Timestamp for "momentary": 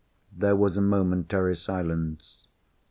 0.81-1.55